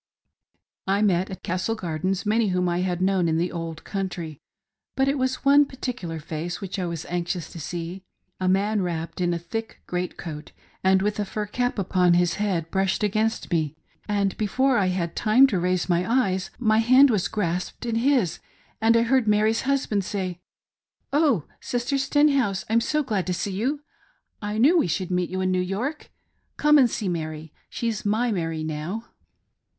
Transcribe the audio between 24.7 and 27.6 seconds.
we should meet you in New York. Come and see Mary.